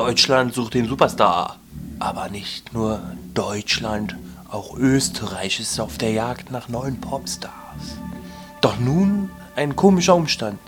[0.00, 1.56] Deutschland sucht den Superstar.
[1.98, 3.02] Aber nicht nur
[3.34, 4.16] Deutschland,
[4.50, 7.98] auch Österreich ist auf der Jagd nach neuen Popstars.
[8.62, 10.58] Doch nun ein komischer Umstand.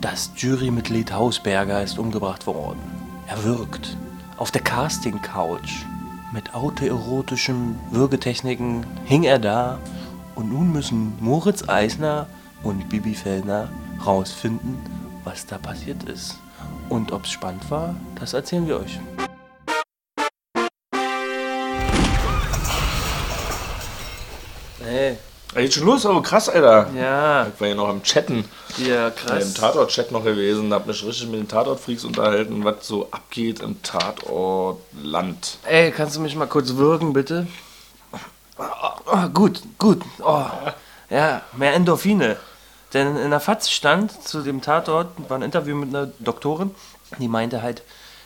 [0.00, 2.80] Das Jurymitglied Hausberger ist umgebracht worden.
[3.26, 3.94] Er wirkt
[4.38, 5.84] auf der Casting-Couch.
[6.32, 9.78] Mit autoerotischen Würgetechniken hing er da
[10.34, 12.26] und nun müssen Moritz Eisner
[12.62, 13.68] und Bibi Fellner
[14.06, 14.78] rausfinden,
[15.24, 16.38] was da passiert ist.
[16.88, 18.98] Und ob es spannend war, das erzählen wir euch.
[24.82, 25.16] Hey,
[25.54, 26.88] Ey, Geht schon los, aber krass, Alter.
[26.94, 28.44] ja, Ich war ja noch am Chatten,
[28.76, 29.54] ja, im krass.
[29.54, 35.58] Tatort-Chat noch gewesen, hab mich richtig mit den Tatort-Freaks unterhalten, was so abgeht im Tatort-Land.
[35.66, 37.46] Ey, kannst du mich mal kurz würgen, bitte?
[38.58, 40.02] Oh, gut, gut.
[40.22, 40.44] Oh.
[41.10, 42.36] Ja, mehr Endorphine.
[42.94, 46.74] Denn in der FAZ stand zu dem Tatort, war ein Interview mit einer Doktorin,
[47.18, 47.82] die meinte halt,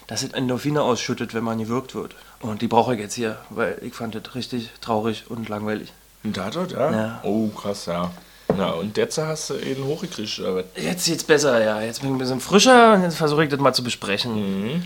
[0.06, 2.14] dass es Endorphine ausschüttet, wenn man gewürgt wird.
[2.40, 5.92] Und die brauche ich jetzt hier, weil ich fand das richtig traurig und langweilig.
[6.24, 6.90] Im Tatort, ja?
[6.90, 7.20] Ja.
[7.24, 8.10] Oh, krass, ja.
[8.56, 10.64] Na, und jetzt hast du ihn hochgekriegt, oder?
[10.76, 11.80] Jetzt geht's besser, ja.
[11.80, 14.82] Jetzt bin ich ein bisschen frischer und jetzt versuche ich das mal zu besprechen.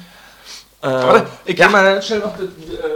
[0.83, 2.49] Äh, Warte, ich geh mal schnell noch das, äh,
[2.83, 2.96] das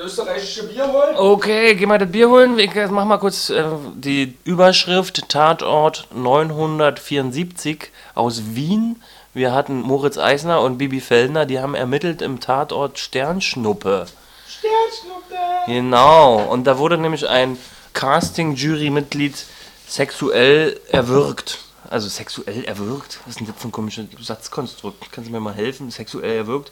[0.00, 1.16] österreichische Bier holen.
[1.16, 2.58] Okay, geh mal das Bier holen.
[2.58, 9.02] Ich äh, mach mal kurz äh, die Überschrift Tatort 974 aus Wien.
[9.32, 14.06] Wir hatten Moritz Eisner und Bibi Fellner, die haben ermittelt im Tatort Sternschnuppe.
[14.48, 15.36] Sternschnuppe.
[15.66, 17.56] Genau, und da wurde nämlich ein
[17.92, 19.44] Casting-Jury-Mitglied
[19.86, 21.58] sexuell erwürgt.
[21.90, 23.18] Also sexuell erwürgt?
[23.26, 25.10] Was ist denn das für ein komisches Satzkonstrukt?
[25.10, 25.90] Kannst du mir mal helfen?
[25.90, 26.70] Sexuell erwürgt?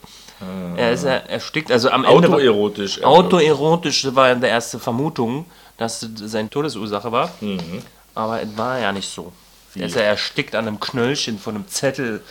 [0.77, 2.29] Er ist er erstickt, also am Ende...
[2.31, 3.03] war- Autoerotisch.
[3.03, 5.45] Autoerotisch war die erste Vermutung,
[5.77, 7.33] dass das seine Todesursache war.
[7.41, 7.83] Mhm.
[8.15, 9.33] Aber es war ja nicht so.
[9.75, 12.23] Er ist ja erstickt an einem Knöllchen von einem Zettel,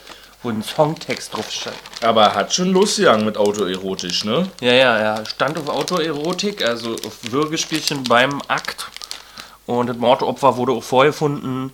[0.42, 1.76] wo ein Songtext drauf stand.
[2.02, 4.48] Aber hat schon losgegangen mit Autoerotisch, ne?
[4.62, 8.88] Ja, ja, er stand auf Autoerotik, also auf Würgespielchen beim Akt.
[9.66, 11.74] Und das Mordopfer wurde auch vorgefunden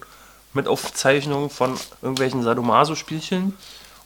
[0.54, 3.54] mit Aufzeichnungen von irgendwelchen Sadomaso-Spielchen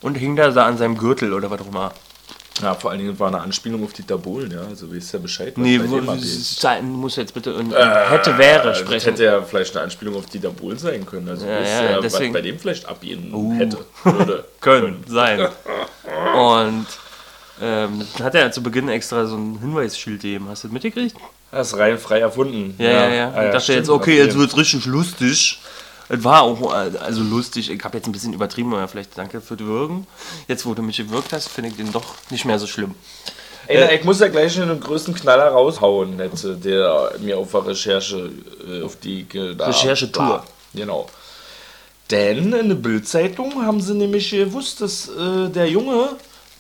[0.02, 1.92] und hing da an seinem Gürtel oder was auch immer.
[2.62, 4.62] Ja, vor allen Dingen war eine Anspielung auf Dieter Bohlen, ja.
[4.62, 5.54] Also weißt ja Bescheid.
[5.56, 6.02] was Nee, wo,
[6.42, 9.12] sein, muss jetzt bitte in, hätte, wäre Das sprechen.
[9.12, 11.30] hätte ja vielleicht eine Anspielung auf Dieter Bohlen sein können.
[11.30, 14.46] Also Ja, ja, ja, deswegen- was bei dem vielleicht abgehen hätte, würde.
[14.60, 15.48] können sein.
[16.36, 16.88] Und
[17.62, 20.48] ähm, hat er zu Beginn extra so ein Hinweisschild gegeben.
[20.50, 21.16] Hast du das mitgekriegt?
[21.52, 22.76] Das ist rein frei erfunden.
[22.78, 23.32] Ja, ja, ja.
[23.36, 24.40] Ah, ich dachte stimmt, jetzt, okay, jetzt jeden.
[24.40, 25.60] wird's richtig lustig.
[26.10, 27.70] Es war auch äh, also lustig.
[27.70, 30.08] Ich habe jetzt ein bisschen übertrieben, aber vielleicht danke für die Würgen.
[30.48, 32.96] Jetzt, wo du mich gewürgt hast, finde ich den doch nicht mehr so schlimm.
[33.68, 37.52] Ey, na, ich muss ja gleich den größten Knaller raushauen, jetzt, äh, der mir auf
[37.52, 38.32] der Recherche
[38.66, 40.44] äh, auf die äh, da- Recherchetour.
[40.74, 41.10] Genau.
[42.10, 46.12] Denn in der Bildzeitung haben sie nämlich gewusst, dass äh, der Junge,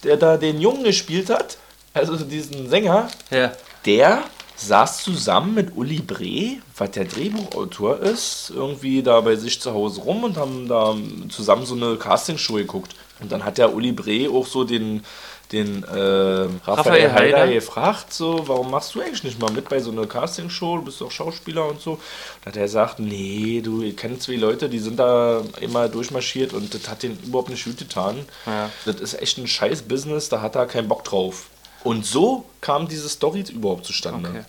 [0.03, 1.57] der da den Jungen gespielt hat,
[1.93, 3.53] also diesen Sänger, Ja.
[3.85, 4.23] der
[4.57, 10.01] saß zusammen mit Uli Bre, was der Drehbuchautor ist, irgendwie da bei sich zu Hause
[10.01, 10.95] rum und haben da
[11.29, 12.95] zusammen so eine Castingshow geguckt.
[13.19, 15.03] Und dann hat der Uli Bre auch so den,
[15.51, 17.53] den äh, Raphael, Raphael Heider Heider.
[17.53, 20.78] gefragt, so, warum machst du eigentlich nicht mal mit bei so einer Castingshow?
[20.78, 22.00] Du bist doch Schauspieler und so.
[22.41, 26.74] Da hat er gesagt, nee, du, kenne zwei Leute, die sind da immer durchmarschiert und
[26.74, 28.25] das hat denen überhaupt nicht gut getan.
[28.45, 28.69] Ja.
[28.85, 31.45] Das ist echt ein scheiß Business, da hat er keinen Bock drauf.
[31.87, 34.29] Und so kam diese Story überhaupt zustande.
[34.29, 34.43] Okay.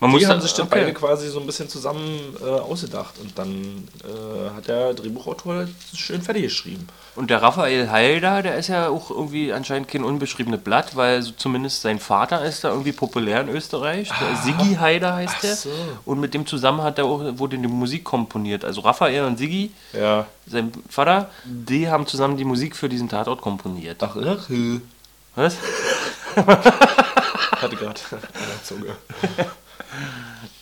[0.00, 0.78] Man Die muss haben dann- sich dann okay.
[0.82, 5.98] beide quasi so ein bisschen zusammen äh, ausgedacht und dann äh, hat der Drehbuchautor das
[5.98, 6.86] schön fertig geschrieben.
[7.16, 11.32] Und der Raphael Heider, der ist ja auch irgendwie anscheinend kein unbeschriebenes Blatt, weil so
[11.36, 14.08] zumindest sein Vater ist da irgendwie populär in Österreich.
[14.20, 15.56] Der Sigi Heider heißt Ach der.
[15.56, 15.70] so.
[16.04, 18.64] Und mit dem zusammen hat er auch, wurde die Musik komponiert.
[18.64, 20.26] Also Raphael und Sigi, Ja.
[20.46, 23.96] sein Vater, die haben zusammen die Musik für diesen Tatort komponiert.
[24.04, 24.80] Ach, irre.
[25.34, 25.56] Was?
[26.36, 28.86] Hatte gerade der Zunge.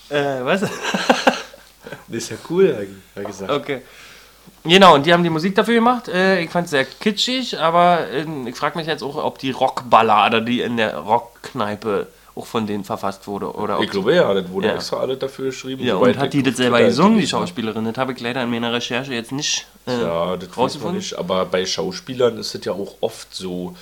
[0.09, 0.60] Äh, was?
[2.09, 3.50] Das ist ja cool, hat er gesagt.
[3.50, 3.82] Okay.
[4.62, 6.06] Genau, und die haben die Musik dafür gemacht.
[6.09, 9.50] Äh, ich fand es sehr kitschig, aber äh, ich frage mich jetzt auch, ob die
[9.50, 13.53] Rockballade, die in der Rockkneipe auch von denen verfasst wurde.
[13.53, 14.74] Oder Ich glaube ja, das wurde Ja.
[14.74, 15.83] extra alle dafür geschrieben.
[15.84, 17.28] Ja, und hat die das selber gesungen, die habe.
[17.45, 17.84] Schauspielerin?
[17.86, 20.97] Das habe ich leider in meiner Recherche jetzt nicht äh, Ja, das weiß man rausgefunden.
[20.98, 21.18] nicht.
[21.18, 23.74] Aber bei Schauspielern ist es ja auch oft so,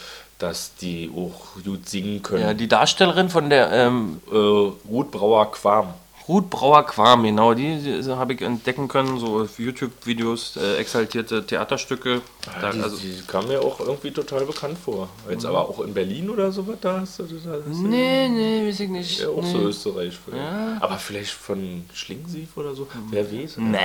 [0.44, 2.42] dass die auch gut singen können.
[2.42, 5.94] Ja, die Darstellerin von der ähm, äh, Ruth Brauer-Quam.
[6.28, 12.20] Ruth Brauer-Quam, genau, die, die habe ich entdecken können, so auf YouTube-Videos, äh, exaltierte Theaterstücke.
[12.60, 15.08] Da, Die, also, die kam mir auch irgendwie total bekannt vor.
[15.30, 18.80] Jetzt aber auch in Berlin oder so was da hast du du nee, nee, weiß
[18.80, 19.20] ich nicht.
[19.20, 19.52] ja auch nee.
[19.52, 20.18] so Österreich.
[20.24, 20.82] vielleicht.
[20.82, 22.86] Aber vielleicht von Schlingensief oder so.
[23.10, 23.56] Wer weiß.
[23.58, 23.78] Nee.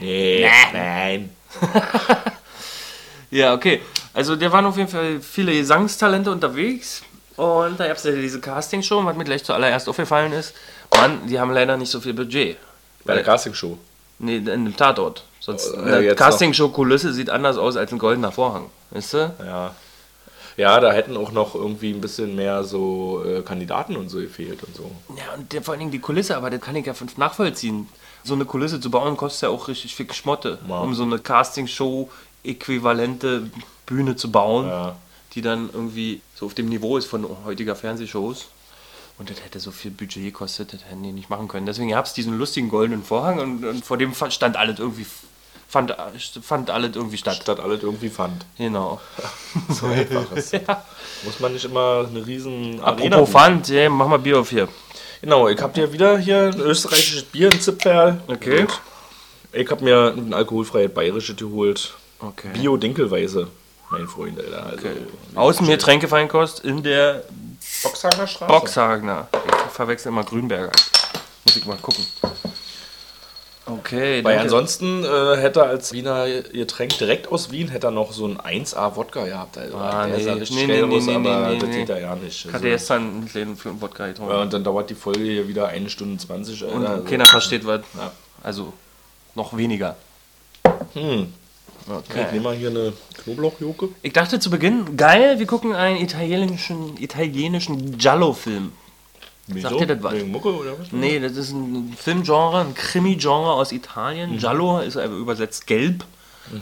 [0.00, 1.30] Nee, nein.
[3.34, 3.80] Ja, okay.
[4.14, 7.02] Also der waren auf jeden Fall viele Gesangstalente unterwegs.
[7.36, 10.54] Und da gab es ja diese Castingshow, was mir gleich zuallererst aufgefallen ist,
[10.94, 12.56] Mann, die haben leider nicht so viel Budget.
[13.04, 13.76] Bei der Castingshow.
[14.20, 15.24] Nee, in dem Tatort.
[15.40, 18.70] Sonst Oh, eine Castingshow-Kulisse sieht anders aus als ein goldener Vorhang.
[18.92, 19.32] Weißt du?
[19.44, 19.74] Ja.
[20.56, 24.62] Ja, da hätten auch noch irgendwie ein bisschen mehr so äh, Kandidaten und so gefehlt
[24.62, 24.88] und so.
[25.16, 27.88] Ja, und der, vor allen Dingen die Kulisse, aber das kann ich ja von- nachvollziehen.
[28.22, 30.78] So eine Kulisse zu bauen kostet ja auch richtig viel Schmotte, Ja.
[30.78, 31.18] um so eine
[32.44, 33.50] Castingshow-äquivalente
[33.86, 34.96] Bühne zu bauen, Ja.
[35.34, 38.46] die dann irgendwie so auf dem Niveau ist von heutiger Fernsehshows.
[39.18, 41.66] Und das hätte so viel Budget gekostet, das hätten die nicht machen können.
[41.66, 45.06] Deswegen gab es diesen lustigen goldenen Vorhang und, und vor dem stand alles irgendwie,
[45.68, 45.94] fand,
[46.42, 47.36] fand alles irgendwie statt.
[47.42, 48.44] Statt alles irgendwie fand.
[48.58, 49.00] Genau.
[49.68, 50.52] So einfach ist.
[51.24, 53.32] Muss man nicht immer eine riesen Arena Apropos buchen.
[53.32, 54.68] Pfand, ja, mach mal Bier auf hier.
[55.20, 58.20] Genau, ich hab dir wieder hier ein österreichisches Bier, ein Zipferl.
[58.26, 58.62] Okay.
[58.62, 58.80] Und
[59.52, 61.94] Ich hab mir ein alkoholfreies bayerisches geholt.
[62.28, 62.48] Okay.
[62.54, 63.48] Bio-Dinkelweise,
[63.90, 64.66] mein Freund, Alter.
[64.66, 64.88] Also,
[65.34, 67.22] Außen mir Tränkefeinkost in der
[67.82, 68.52] Boxhagener Straße.
[68.52, 69.28] Boxhagener.
[69.66, 70.72] Ich verwechsel immer Grünberger.
[71.46, 72.04] Muss ich mal gucken.
[73.66, 74.40] Okay, Weil danke.
[74.42, 78.36] ansonsten äh, hätte er als Wiener Getränk direkt aus Wien hätte er noch so ein
[78.38, 79.56] 1A Wodka gehabt.
[79.56, 80.24] Also, Ah, der nee.
[80.50, 81.76] Nee, nee, nee, nee, aber nee, das nee.
[81.78, 82.40] geht ja ja nicht.
[82.40, 84.32] Ich hatte Also, gestern einen kleinen für einen Wodka getrunken.
[84.34, 86.62] ja, und dann dauert die Folge hier wieder eine Stunde 20.
[86.62, 86.74] Alter.
[86.76, 87.80] Und Also, keiner versteht was.
[87.96, 88.12] Ja.
[88.42, 88.74] Also
[89.34, 89.96] noch weniger.
[90.92, 91.32] Hm.
[92.08, 92.92] Ich nehme mal hier eine
[93.22, 93.90] Knoblauchjoke.
[94.02, 98.72] Ich dachte zu Beginn, geil, wir gucken einen italienischen, italienischen Giallo-Film.
[99.46, 99.68] Wieso?
[99.68, 100.14] Sagt ihr das was?
[100.14, 100.90] Wegen Mucke oder was?
[100.92, 104.38] Nee, das ist ein Filmgenre, ein Krimi-Genre aus Italien.
[104.38, 106.04] Giallo ist übersetzt gelb.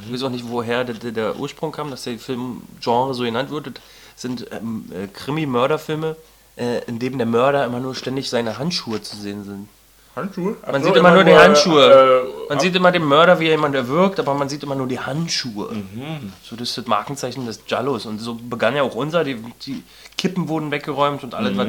[0.07, 3.67] Ich weiß auch nicht, woher der, der- Ursprung kam, dass der Filmgenre so genannt wird.
[3.69, 3.75] Das
[4.17, 6.17] sind ähm, äh, Krimi-Mörderfilme,
[6.57, 9.69] äh, in dem der Mörder immer nur ständig seine Handschuhe zu sehen sind.
[10.15, 10.57] Handschuhe?
[10.63, 12.23] Ach Man so, sieht immer nur die Handschuhe.
[12.47, 14.87] Äh, Man sieht immer den Mörder, wie er jemand erwürgt, aber man sieht immer nur
[14.87, 15.73] die Handschuhe.
[15.73, 16.33] Mhm.
[16.43, 18.05] So, das ist das Markenzeichen des Giallos.
[18.07, 19.25] Und so begann ja auch unser.
[19.25, 19.83] Die, die
[20.19, 21.69] Kippen wurden weggeräumt und alles, was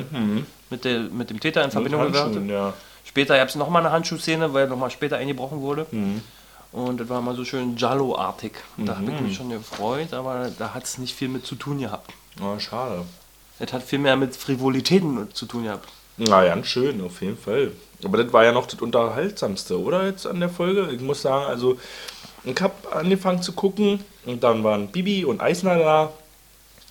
[0.70, 2.12] mit, der, mit dem Täter in Verbindung Mhm.
[2.12, 2.74] Gebracht ja.
[3.06, 5.86] Später gab es nochmal eine Handschuhszene, weil nochmal später eingebrochen wurde.
[5.92, 6.22] Mhm.
[6.72, 8.54] Und das war mal so schön Giallo-artig.
[8.78, 11.56] Und Da habe ich mich schon gefreut, aber da hat es nicht viel mit zu
[11.56, 12.12] tun gehabt.
[12.42, 13.04] Ah, schade.
[13.60, 15.88] Es hat viel mehr mit Frivolitäten zu tun gehabt.
[16.18, 17.72] Na, ganz schön, auf jeden Fall.
[18.04, 20.06] Aber das war ja noch das Unterhaltsamste, oder?
[20.06, 20.90] Jetzt an der Folge.
[20.92, 21.78] Ich muss sagen, also,
[22.44, 26.14] ich habe angefangen zu gucken und dann waren Bibi und Eisner da.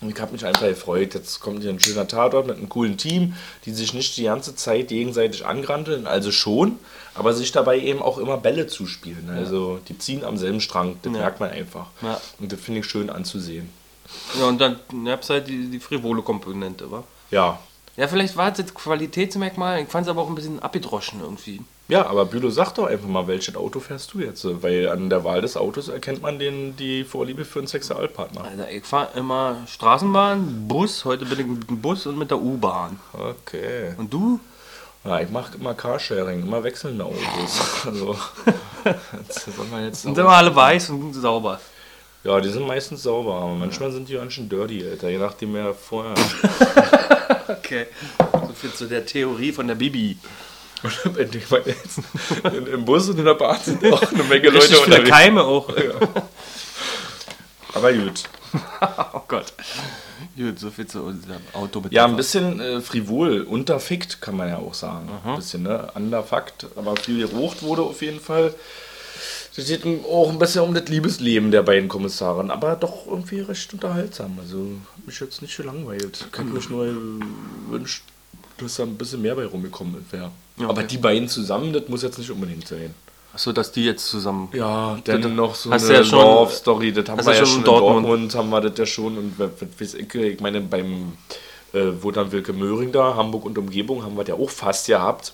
[0.01, 1.13] Und ich habe mich einfach gefreut.
[1.13, 4.53] Jetzt kommt hier ein schöner Tatort mit einem coolen Team, die sich nicht die ganze
[4.55, 6.77] Zeit gegenseitig angranteln, also schon,
[7.15, 9.29] aber sich dabei eben auch immer Bälle zuspielen.
[9.29, 11.19] Also, die ziehen am selben Strang, das Ja.
[11.19, 11.87] merkt man einfach.
[12.01, 12.19] Ja.
[12.39, 13.69] Und das finde ich schön anzusehen.
[14.37, 17.03] Ja, und dann gab es halt die, die frivole Komponente, wa?
[17.31, 17.59] Ja.
[17.95, 19.81] Ja, vielleicht war es jetzt Qualitätsmerkmal.
[19.81, 21.61] Ich fand es aber auch ein bisschen abgedroschen irgendwie.
[21.89, 24.45] Ja, aber Bülow, sag doch einfach mal, welches Auto fährst du jetzt?
[24.63, 28.45] Weil an der Wahl des Autos erkennt man den, die Vorliebe für einen Sexualpartner.
[28.45, 31.05] Also ich fahre immer Straßenbahn, Bus.
[31.05, 32.99] Heute bin ich mit dem Bus und mit der U-Bahn.
[33.13, 33.93] Okay.
[33.97, 34.39] Und du?
[35.03, 37.83] Ja, ich mache immer Carsharing, immer wechselnde Autos.
[37.85, 38.15] Also,
[39.27, 41.59] jetzt sollen wir jetzt Sind immer alle weiß und sauber.
[42.23, 45.09] Ja, die sind meistens sauber, aber manchmal sind die ganz schön dirty, Alter.
[45.09, 46.13] Je nachdem, wer vorher.
[47.45, 47.87] Okay.
[48.31, 50.17] So viel zu der Theorie von der Bibi.
[51.03, 51.99] Wenn ich meine, jetzt
[52.55, 55.09] in- Im Bus und in der Bahn sind auch eine Menge Richtig Leute viele unterwegs.
[55.09, 55.69] Keime auch.
[57.73, 58.23] Aber gut.
[59.13, 59.53] oh Gott.
[60.37, 61.81] Gut, so viel zu unserem Auto.
[61.89, 65.09] Ja, ein bisschen äh, frivol, unterfickt kann man ja auch sagen.
[65.25, 65.89] Ein bisschen, ne?
[65.95, 68.53] Underfakt, aber viel gerucht wurde auf jeden Fall.
[69.55, 73.71] Es geht auch ein bisschen um das Liebesleben der beiden Kommissarin, aber doch irgendwie recht
[73.73, 74.37] unterhaltsam.
[74.41, 74.57] Also
[74.97, 76.25] hat mich jetzt nicht gelangweilt.
[76.31, 76.87] Ich hätte mich nur
[77.67, 78.03] gewünscht,
[78.57, 80.31] dass da ein bisschen mehr bei rumgekommen wäre.
[80.57, 80.87] Ja, Aber okay.
[80.89, 82.93] die beiden zusammen, das muss jetzt nicht unbedingt sein.
[83.33, 84.49] Achso, dass die jetzt zusammen.
[84.53, 87.57] Ja, dann noch so hast eine ja schon- Love-Story, das haben wir du ja schon
[87.59, 88.05] in Dortmund.
[88.07, 89.33] Dortmund, haben wir das ja schon und
[89.79, 91.13] ich, meine beim,
[91.73, 94.85] äh, wo dann Wilke Möhring da, Hamburg und Umgebung, haben wir das ja auch fast
[94.87, 95.33] gehabt.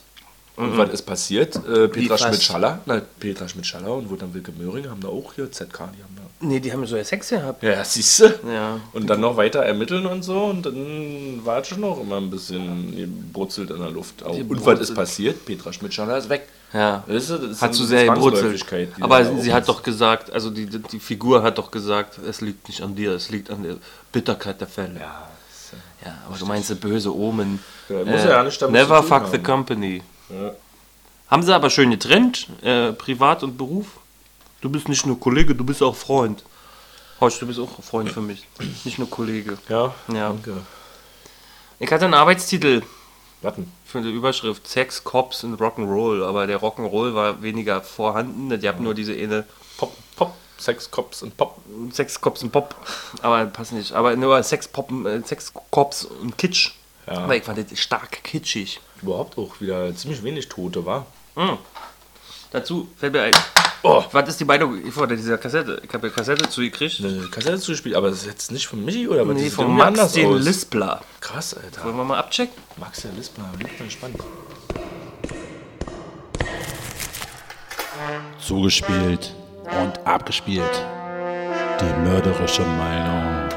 [0.60, 1.56] Und was ist passiert?
[1.68, 2.18] Äh, Petra?
[2.18, 6.04] Schmidt-Schaller, na, Petra Schmidt-Schaller und wo dann Wilke Möhring haben da auch hier ZK, die
[6.04, 6.22] haben da.
[6.42, 7.64] Nee, die haben so ja Sex gehabt.
[7.64, 8.26] Ja, siehst du?
[8.52, 8.80] Ja.
[8.94, 12.30] Und dann noch weiter ermitteln und so und dann war es schon noch immer ein
[12.30, 14.24] bisschen gebrutzelt in der Luft.
[14.24, 14.36] Auch.
[14.38, 14.82] Und was brutzelt.
[14.82, 15.46] ist passiert?
[15.46, 16.48] Petra Schmidt-Schaller ist weg.
[16.74, 17.04] Ja.
[17.08, 18.66] Weißt du, das ist Hat zu sehr gebrutzelt.
[18.72, 22.68] Die Aber sie hat doch gesagt, also die, die Figur hat doch gesagt, es liegt
[22.68, 23.76] nicht an dir, es liegt an der
[24.12, 25.00] Bitterkeit der Fälle.
[25.00, 25.28] Ja,
[26.06, 27.60] Ja, aber du meinst der böse Omen.
[27.90, 29.44] Ja, muss ja nicht damit Never zu tun fuck the haben.
[29.44, 30.02] company.
[30.30, 30.54] Ja.
[31.28, 33.88] Haben sie aber schön getrennt, äh, Privat und Beruf.
[34.62, 36.44] Du bist nicht nur Kollege, du bist auch Freund.
[37.22, 38.48] Horst, du bist auch Freund für mich,
[38.86, 39.58] nicht nur Kollege.
[39.68, 40.30] Ja, Ja.
[40.30, 40.58] danke.
[41.80, 42.82] Ich hatte einen Arbeitstitel
[43.42, 43.72] Warten.
[43.86, 48.52] für die Überschrift Sex, Cops und Rock'n'Roll, aber der Rock'n'Roll war weniger vorhanden.
[48.52, 49.46] Ich habe nur diese eine
[49.78, 50.34] Pop, pop.
[50.58, 51.58] Sex, Cops und Pop.
[51.92, 52.76] Sex, Cops und Pop.
[53.22, 53.94] Aber passt nicht.
[53.94, 56.72] Aber nur Sex, Pop, äh, Sex, Cops und Kitsch.
[57.10, 57.24] Ja.
[57.24, 58.80] Aber ich fand das stark kitschig.
[59.02, 61.08] Überhaupt auch wieder ziemlich wenig Tote, war.
[62.52, 63.34] Dazu fällt mir ein.
[63.82, 64.04] Oh.
[64.12, 65.82] Was ist die Meinung vor dieser Kassette?
[65.84, 67.00] Ich habe eine Kassette zugekriegt.
[67.00, 69.36] Eine Kassette zugespielt, aber das ist jetzt nicht von Michi oder was?
[69.36, 70.44] Nee, von Max, den aus.
[70.44, 71.02] Lispler.
[71.22, 71.86] Krass, Alter.
[71.86, 72.56] Wollen wir mal abchecken?
[72.78, 74.18] Max der Lispler, bin ich mal gespannt.
[78.46, 80.86] Zugespielt und abgespielt.
[81.80, 83.49] Die mörderische Meinung.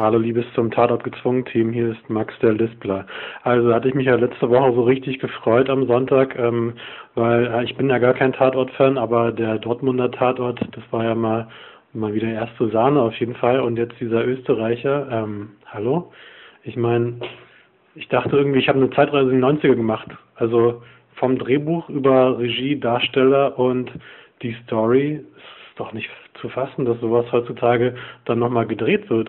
[0.00, 3.06] Hallo liebes zum Tatort gezwungen Team, hier ist Max der Lispler.
[3.42, 6.72] Also hatte ich mich ja letzte Woche so richtig gefreut am Sonntag, ähm,
[7.14, 11.14] weil äh, ich bin ja gar kein Tatort-Fan, aber der Dortmunder Tatort, das war ja
[11.14, 11.48] mal
[11.92, 16.10] mal wieder erste Sahne auf jeden Fall und jetzt dieser Österreicher, ähm, hallo?
[16.62, 17.16] Ich meine,
[17.94, 20.08] ich dachte irgendwie, ich habe eine Zeitreise in die 90er gemacht.
[20.34, 20.80] Also
[21.16, 23.90] vom Drehbuch über Regie, Darsteller und
[24.40, 26.08] die Story ist doch nicht
[26.40, 29.28] zu fassen, dass sowas heutzutage dann nochmal gedreht wird.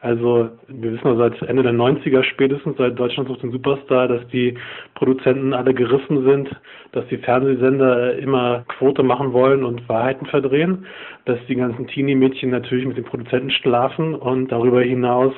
[0.00, 4.26] Also wir wissen ja seit Ende der 90er spätestens, seit Deutschland sucht den Superstar, dass
[4.28, 4.54] die
[4.94, 6.48] Produzenten alle gerissen sind,
[6.92, 10.86] dass die Fernsehsender äh, immer Quote machen wollen und Wahrheiten verdrehen,
[11.24, 15.32] dass die ganzen Teenie-Mädchen natürlich mit den Produzenten schlafen und darüber hinaus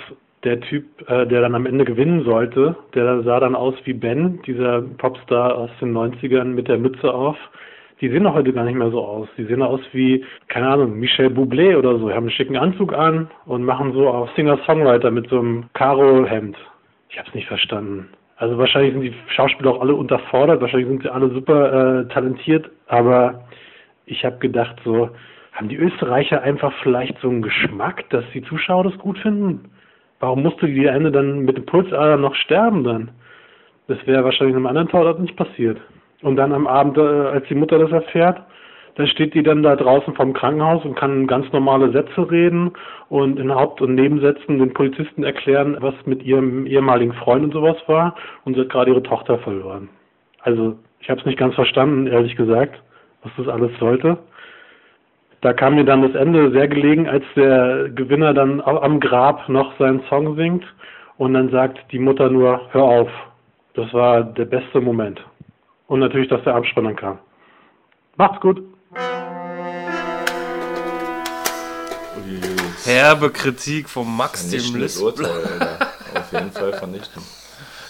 [0.45, 4.41] der Typ, äh, der dann am Ende gewinnen sollte, der sah dann aus wie Ben,
[4.47, 7.37] dieser Popstar aus den 90ern mit der Mütze auf.
[8.01, 9.29] Die sehen doch heute gar nicht mehr so aus.
[9.37, 12.09] Die sehen aus wie, keine Ahnung, Michel Bublé oder so.
[12.09, 16.57] Die haben einen schicken Anzug an und machen so auf Singer-Songwriter mit so einem Karo-Hemd.
[17.11, 18.09] Ich hab's nicht verstanden.
[18.37, 22.71] Also wahrscheinlich sind die Schauspieler auch alle unterfordert, wahrscheinlich sind sie alle super äh, talentiert,
[22.87, 23.45] aber
[24.07, 25.11] ich habe gedacht so,
[25.53, 29.71] haben die Österreicher einfach vielleicht so einen Geschmack, dass die Zuschauer das gut finden?
[30.21, 33.11] Warum musste die Ende dann mit dem Pulsader noch sterben dann?
[33.89, 35.79] Das wäre wahrscheinlich in einem anderen Tatort nicht passiert.
[36.23, 38.43] Und dann am Abend, äh, als die Mutter das erfährt,
[38.97, 42.73] dann steht die dann da draußen vom Krankenhaus und kann ganz normale Sätze reden
[43.09, 47.77] und in Haupt- und Nebensätzen den Polizisten erklären, was mit ihrem ehemaligen Freund und sowas
[47.87, 48.15] war.
[48.45, 49.89] Und sie hat gerade ihre Tochter verloren.
[50.43, 52.81] Also ich habe es nicht ganz verstanden, ehrlich gesagt,
[53.23, 54.19] was das alles sollte.
[55.41, 59.79] Da kam mir dann das Ende sehr gelegen, als der Gewinner dann am Grab noch
[59.79, 60.65] seinen Song singt
[61.17, 63.09] und dann sagt die Mutter nur, hör auf.
[63.75, 65.25] Das war der beste Moment.
[65.91, 67.19] Und natürlich, dass der Abspann dann kam.
[68.17, 68.63] Macht's gut.
[72.85, 75.07] Herbe Kritik von Max, dem Lispler.
[75.07, 75.79] Urteil.
[76.15, 77.25] Auf jeden Fall vernichtend.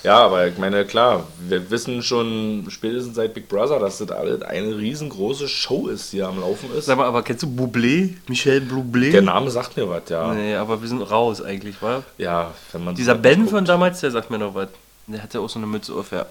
[0.02, 4.40] Ja, aber ich meine, klar, wir wissen schon spätestens seit Big Brother, dass das alles
[4.40, 6.87] eine riesengroße Show ist, die am Laufen ist.
[6.87, 8.14] Sag mal, aber kennst du Bublé?
[8.28, 9.11] Michel Bublé?
[9.11, 10.33] Der Name sagt mir was, ja.
[10.33, 12.02] Nee, aber wir sind raus eigentlich, wa?
[12.16, 13.50] Ja, wenn man Dieser Ben guckt.
[13.50, 14.69] von damals, der sagt mir noch was.
[15.07, 16.25] Der hatte auch so eine Mütze auf, ja.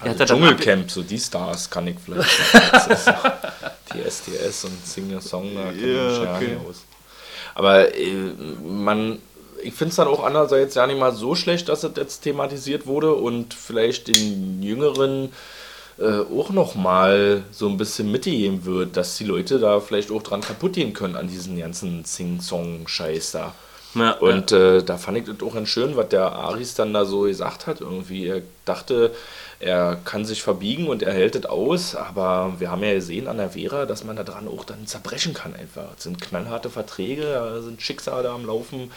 [0.00, 2.30] Also Dschungelcamp, so die Stars kann ich vielleicht
[3.94, 6.56] die STS und Single-Song, da kennt ja okay.
[6.66, 6.84] aus.
[7.54, 8.32] Aber äh,
[8.64, 9.18] man,
[9.62, 12.86] ich finde es dann auch andererseits ja nicht mal so schlecht, dass es jetzt thematisiert
[12.86, 15.32] wurde und vielleicht den Jüngeren
[15.98, 20.40] äh, auch nochmal so ein bisschen mitgegeben wird, dass die Leute da vielleicht auch dran
[20.40, 23.54] kaputt gehen können an diesen ganzen Sing-Song-Scheiß da.
[23.94, 27.04] Ja, Und äh, da fand ich das auch ganz schön, was der Aris dann da
[27.04, 27.80] so gesagt hat.
[27.80, 29.12] Irgendwie, er dachte,
[29.58, 33.38] er kann sich verbiegen und er hält es aus, aber wir haben ja gesehen an
[33.38, 35.86] der Vera, dass man da dran auch dann zerbrechen kann einfach.
[35.96, 38.92] Es sind knallharte Verträge, da sind Schicksale am Laufen,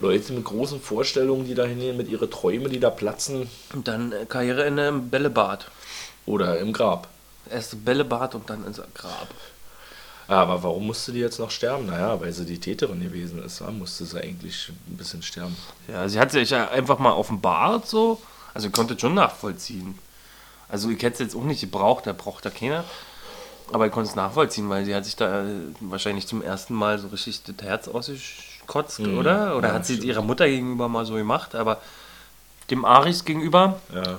[0.00, 4.12] Leute mit großen Vorstellungen, die da hingehen, mit ihren Träumen, die da platzen Und dann
[4.12, 5.70] äh, Karriereende im Bällebad.
[6.26, 7.08] oder im Grab.
[7.50, 9.28] Erst Bällebad und dann ins Grab.
[10.32, 11.84] Ja, aber warum musste die jetzt noch sterben?
[11.84, 15.54] Naja, weil sie die Täterin gewesen ist, ja, musste sie eigentlich ein bisschen sterben.
[15.88, 18.18] Ja, sie hat sich ja einfach mal offenbart so.
[18.54, 19.98] Also ich konnte schon nachvollziehen.
[20.70, 22.82] Also ich hätte es jetzt auch nicht gebraucht, da braucht da keiner.
[23.74, 26.98] Aber ich konnte es nachvollziehen, weil sie hat sich da äh, wahrscheinlich zum ersten Mal
[26.98, 29.18] so richtig das Herz ausgekotzt, Mhm.
[29.18, 29.54] oder?
[29.58, 30.08] Oder Ja, hat sie es stimmt.
[30.14, 31.78] ihrer Mutter gegenüber mal so gemacht, aber
[32.70, 34.18] dem Aris gegenüber Ja.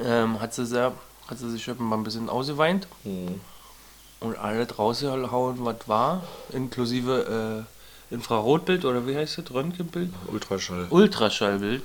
[0.00, 0.92] ähm, hat, sie sehr,
[1.28, 3.40] hat sie sich mal ein bisschen ausgeweint Hm.
[4.24, 7.64] Und alles rausgehauen, was war, inklusive
[8.10, 10.10] äh, Infrarotbild oder wie heißt das, Röntgenbild?
[10.32, 10.86] Ultraschall.
[10.90, 11.82] Ultraschallbild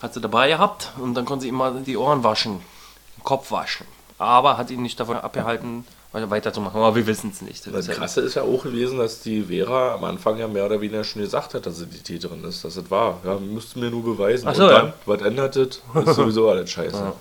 [0.00, 2.60] hat sie dabei gehabt und dann konnte sie immer die Ohren waschen,
[3.16, 3.86] den Kopf waschen.
[4.18, 6.80] Aber hat ihn nicht davon abgehalten, weiter- weiterzumachen.
[6.80, 7.66] Aber wir wissen es nicht.
[7.66, 10.66] Das Das ja- Krasse ist ja auch gewesen, dass die Vera am Anfang ja mehr
[10.66, 13.18] oder weniger schon gesagt hat, dass sie die Täterin ist, dass es war.
[13.24, 14.48] Ja, müsst mir nur beweisen.
[14.48, 14.92] Ach so, Und dann, ja.
[15.06, 15.80] was ändert das?
[16.04, 17.12] Ist sowieso alles scheiße.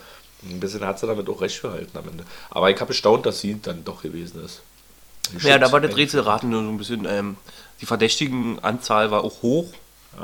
[0.44, 2.24] Ein bisschen hat sie damit auch recht gehalten am Ende.
[2.50, 4.62] Aber ich habe erstaunt, dass sie dann doch gewesen ist.
[5.32, 5.96] Die ja, da war das.
[5.96, 7.06] Rätselraten nur so ein bisschen.
[7.06, 7.38] Ähm,
[7.82, 9.74] die verdächtigen Anzahl war auch hoch.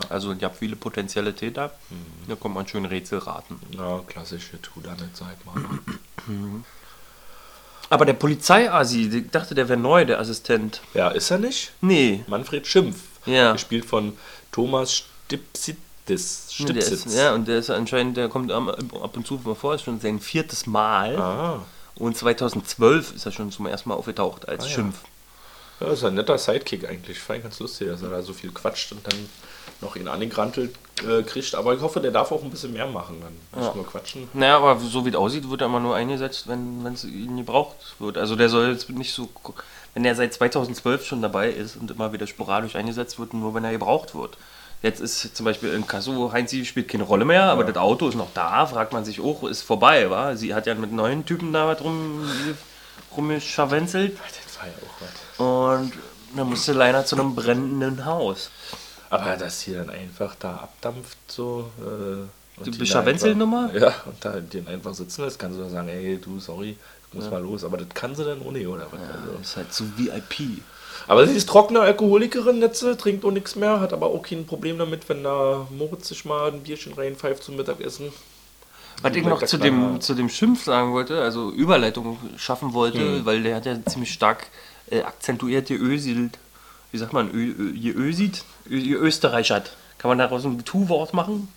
[0.10, 1.72] Also, ich habe viele potenzielle Täter.
[1.90, 2.30] Mhm.
[2.30, 3.60] Da kommt man schön Rätselraten.
[3.72, 5.56] Ja, klassische Tu damit, sag mal.
[7.90, 10.82] Aber der Polizeiasi, ich dachte, der wäre neu, der Assistent.
[10.96, 11.74] Ja, ist er nicht?
[11.82, 12.24] Nee.
[12.26, 12.98] Manfred Schimpf.
[13.26, 13.54] Ja.
[13.54, 14.18] Gespielt von
[14.52, 15.78] Thomas Stipsitis.
[16.08, 17.06] Der Stipsitz.
[17.06, 20.00] ist, ja, und der ist anscheinend, der kommt ab und zu mal vor, ist schon
[20.02, 21.18] sein viertes Mal.
[21.18, 21.60] Ah.
[21.96, 24.74] Und 2012 ist er schon zum ersten Mal aufgetaucht als Ah, ja.
[24.74, 24.98] Schimpf.
[25.80, 27.20] Ja, ist ein netter Sidekick eigentlich.
[27.20, 29.30] Fand ich ganz lustig, dass er da so viel quatscht und dann
[29.82, 30.76] noch ihn angegrantelt
[31.08, 31.56] äh, kriegt.
[31.56, 33.22] Aber ich hoffe, der darf auch ein bisschen mehr machen.
[33.22, 34.30] Dann nicht nur quatschen.
[34.34, 37.76] Naja, aber so wie es aussieht, wird er immer nur eingesetzt, wenn es ihn gebraucht
[38.00, 38.18] wird.
[38.18, 39.30] Also der soll jetzt nicht so,
[39.94, 43.64] wenn er seit 2012 schon dabei ist und immer wieder sporadisch eingesetzt wird, nur wenn
[43.64, 44.38] er gebraucht wird.
[44.84, 48.16] Jetzt ist zum Beispiel in Kasso, Heinzi spielt keine Rolle mehr, aber das Auto ist
[48.16, 50.36] noch da, fragt man sich auch, ist vorbei, wa?
[50.36, 52.30] Sie hat ja mit neuen Typen da was rum,
[53.16, 55.84] rumgescharwenzelt Das war ja auch was.
[55.86, 55.94] und
[56.38, 58.50] dann musste leider zu einem brennenden Haus.
[59.10, 61.70] Aber dass hier dann einfach da abdampft, so.
[61.80, 62.28] Äh,
[62.66, 62.72] Die
[63.32, 63.40] einfach-
[63.74, 67.14] Ja, und da den einfach sitzen lässt, kann sie doch sagen, ey, du, sorry, ich
[67.14, 67.64] muss mal los.
[67.64, 69.00] Aber das kann sie dann ohne, oder was?
[69.02, 69.40] Also.
[69.42, 70.62] Ist halt so VIP.
[71.08, 74.78] Aber sie ist trockene Alkoholikerin, Netze, trinkt auch nichts mehr, hat aber auch kein Problem
[74.78, 78.12] damit, wenn da Moritz sich mal ein Bierchen reinpfeift zum Mittagessen.
[79.02, 83.26] Was ich noch zu dem, zu dem Schimpf sagen wollte, also Überleitung schaffen wollte, Hm.
[83.26, 84.48] weil der hat ja ziemlich stark
[84.90, 86.38] äh, akzentuiert geöselt.
[86.92, 88.44] Wie sagt man, geösit?
[88.70, 89.76] Ö, geösterreichert.
[89.98, 91.48] Kann man daraus ein Tu-Wort machen?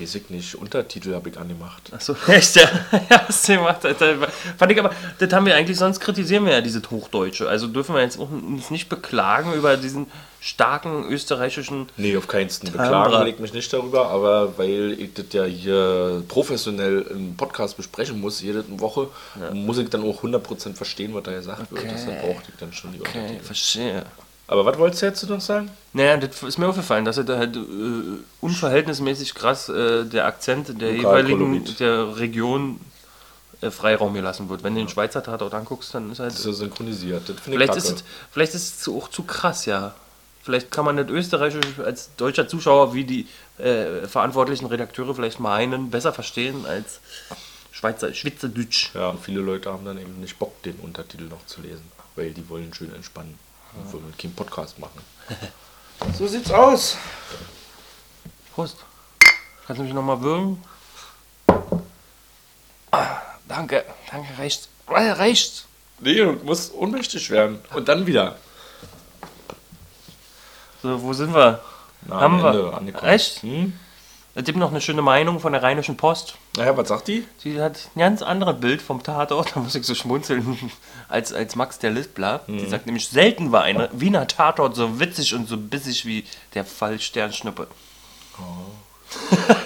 [0.00, 1.92] Weiß ich nicht, Untertitel habe ich angemacht.
[1.92, 2.62] Achso, echt, ja.
[3.10, 3.84] ja, hast du gemacht.
[3.84, 4.16] Alter.
[4.56, 7.48] Fand ich aber, das haben wir eigentlich, sonst kritisieren wir ja dieses Hochdeutsche.
[7.48, 10.06] Also dürfen wir jetzt auch uns nicht beklagen über diesen
[10.40, 11.88] starken österreichischen.
[11.98, 12.70] Nee, auf keinen Fall.
[12.70, 18.20] Beklagen ich mich nicht darüber, aber weil ich das ja hier professionell im Podcast besprechen
[18.20, 19.08] muss, jede Woche,
[19.52, 21.82] muss ich dann auch 100% verstehen, was da gesagt wird.
[21.82, 21.92] Okay.
[21.92, 23.44] Deshalb brauchte ich dann schon die Okay, Untertitel.
[23.44, 24.06] verstehe.
[24.50, 25.70] Aber was wolltest du jetzt noch sagen?
[25.92, 27.60] Naja, das ist mir aufgefallen, dass er da halt äh,
[28.40, 31.78] unverhältnismäßig krass äh, der Akzent der jeweiligen Lokalkolorit.
[31.78, 32.80] der Region
[33.60, 34.64] äh, Freiraum gelassen wird.
[34.64, 36.32] Wenn du den Schweizer Tatort anguckst, dann ist halt.
[36.32, 37.28] Das ist ja synchronisiert.
[37.28, 39.94] Das finde ich Vielleicht ist, es, vielleicht ist es auch zu krass, ja.
[40.42, 43.28] Vielleicht kann man nicht österreichisch als deutscher Zuschauer, wie die
[43.58, 46.98] äh, verantwortlichen Redakteure vielleicht meinen, besser verstehen als
[47.70, 48.96] Schweizer, Schweizerdeutsch.
[48.96, 51.84] Ja, und viele Leute haben dann eben nicht Bock, den Untertitel noch zu lesen,
[52.16, 53.38] weil die wollen schön entspannen
[53.74, 55.00] und wollen keinen Podcast machen.
[56.18, 56.96] so sieht's aus.
[58.54, 58.76] Prost.
[59.66, 60.62] Kannst du mich nochmal würgen?
[62.90, 64.68] Ah, danke, danke, reicht.
[64.88, 65.66] Äh, Reicht.
[66.00, 67.60] Nee, du musst ohnmächtig werden.
[67.74, 68.36] Und dann wieder.
[70.82, 71.60] So, wo sind wir?
[72.06, 72.50] Na, Haben am wir.
[72.60, 73.12] Ende angekommen.
[73.12, 73.42] Echt?
[73.42, 73.78] Hm?
[74.34, 76.36] Es gibt noch eine schöne Meinung von der Rheinischen Post.
[76.56, 77.24] Naja, was sagt die?
[77.38, 80.70] Sie hat ein ganz anderes Bild vom Tatort, da muss ich so schmunzeln,
[81.08, 82.42] als, als Max der Lispler.
[82.46, 82.60] Mhm.
[82.60, 86.64] Sie sagt nämlich, selten war ein Wiener Tatort so witzig und so bissig wie der
[86.64, 87.66] Fall Sternschnuppe.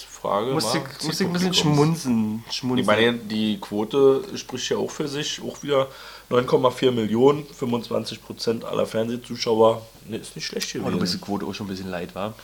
[0.00, 0.46] Die Frage.
[0.46, 2.02] Mal, ich, musste ich ein bisschen Zielpublikums.
[2.02, 2.44] schmunzeln.
[2.50, 5.40] Ich meine, die Quote spricht ja auch für sich.
[5.42, 5.88] Auch wieder
[6.30, 9.82] 9,4 Millionen, 25 Prozent aller Fernsehzuschauer.
[10.06, 11.20] Ne, ist nicht schlecht oh, du bist die gewesen.
[11.20, 12.34] Quote auch schon ein bisschen leid, war.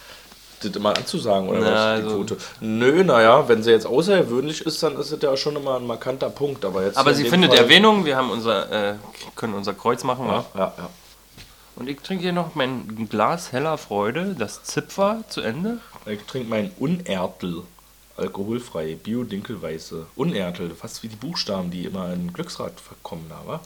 [0.62, 2.00] Das immer anzusagen, oder Na, was?
[2.00, 2.36] Die also- Quote.
[2.60, 6.30] Nö, naja, wenn sie jetzt außergewöhnlich ist, dann ist es ja schon immer ein markanter
[6.30, 6.64] Punkt.
[6.64, 8.94] Aber, jetzt Aber sie findet Fall- Erwähnung, wir haben unser, äh,
[9.34, 10.26] können unser Kreuz machen.
[10.26, 10.90] Ja, ja, ja.
[11.76, 15.78] Und ich trinke hier noch mein Glas heller Freude, das Zipfer zu Ende.
[16.06, 17.62] Ich trinke meinen Unertel.
[18.16, 20.06] Alkoholfrei, Bio-Dinkelweiße.
[20.16, 23.60] Unertel, fast wie die Buchstaben, die immer in Glücksrad kommen, aber.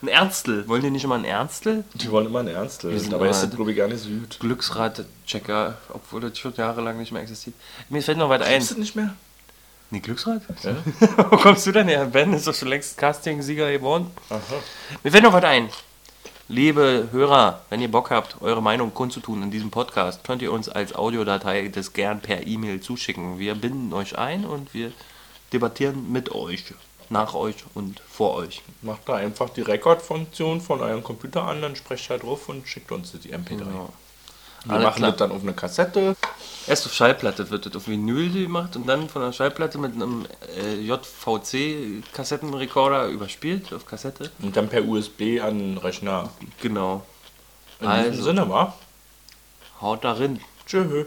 [0.00, 0.68] Ein Ernstel.
[0.68, 1.82] Wollen die nicht immer ein Ernstel?
[1.94, 2.92] Die wollen immer ein Ernstel.
[2.92, 4.38] Wir sind Dabei ist das, glaube ich, gar nicht gut.
[4.38, 7.56] Glücksrad-Checker, obwohl das schon jahrelang nicht mehr existiert.
[7.88, 8.60] Mir fällt noch was ein.
[8.60, 9.14] Ist das nicht mehr?
[9.90, 10.42] Nee, Glücksrad?
[10.62, 10.76] Ja?
[11.30, 12.04] Wo kommst du denn her?
[12.06, 14.10] Ben ist doch schon längst Casting-Sieger geworden.
[15.02, 15.68] Mir fällt noch was ein.
[16.46, 20.68] Liebe Hörer, wenn ihr Bock habt, eure Meinung kundzutun in diesem Podcast, könnt ihr uns
[20.68, 23.38] als Audiodatei das gern per E-Mail zuschicken.
[23.38, 24.92] Wir binden euch ein und wir
[25.52, 26.64] debattieren mit euch,
[27.10, 28.62] nach euch und vor euch.
[28.82, 32.92] Macht da einfach die Rekordfunktion von eurem Computer an, dann sprecht da drauf und schickt
[32.92, 33.58] uns die MP3.
[33.58, 33.92] Genau.
[34.64, 35.10] Wir Alles machen klar.
[35.12, 36.16] das dann auf eine Kassette.
[36.66, 40.26] Erst auf Schallplatte wird das auf Vinyl gemacht und dann von der Schallplatte mit einem
[40.56, 44.30] äh, JVC-Kassettenrekorder überspielt auf Kassette.
[44.42, 46.30] Und dann per USB an den Rechner.
[46.60, 47.06] Genau.
[47.80, 48.74] In diesem Also, Sinne, wa?
[49.80, 50.40] haut darin.
[50.66, 51.04] Tschö.